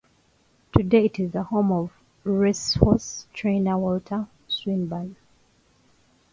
[0.75, 1.91] Today it is the home of
[2.25, 5.15] racehorse trainer Walter Swinburn.